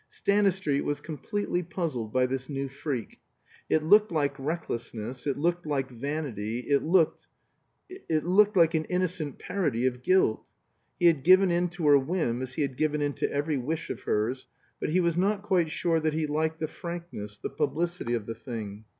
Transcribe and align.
Stanistreet 0.09 0.83
was 0.83 0.99
completely 0.99 1.61
puzzled 1.61 2.11
by 2.11 2.25
this 2.25 2.49
new 2.49 2.67
freak; 2.67 3.19
it 3.69 3.83
looked 3.83 4.11
like 4.11 4.33
recklessness, 4.39 5.27
it 5.27 5.37
looked 5.37 5.67
like 5.67 5.91
vanity, 5.91 6.61
it 6.61 6.81
looked 6.81 7.27
it 7.87 8.23
looked 8.23 8.57
like 8.57 8.73
an 8.73 8.85
innocent 8.85 9.37
parody 9.37 9.85
of 9.85 10.01
guilt. 10.01 10.43
He 10.99 11.05
had 11.05 11.21
given 11.23 11.51
in 11.51 11.69
to 11.69 11.85
her 11.87 11.99
whim, 11.99 12.41
as 12.41 12.53
he 12.55 12.63
had 12.63 12.77
given 12.77 12.99
In 13.03 13.13
to 13.13 13.31
every 13.31 13.57
wish 13.59 13.91
of 13.91 14.01
hers, 14.01 14.47
but 14.79 14.89
he 14.89 14.99
was 14.99 15.17
not 15.17 15.43
quite 15.43 15.69
sure 15.69 15.99
that 15.99 16.13
he 16.15 16.25
liked 16.25 16.59
the 16.59 16.67
frankness, 16.67 17.37
the 17.37 17.51
publicity 17.51 18.15
of 18.15 18.25
the 18.25 18.33
thing. 18.33 18.85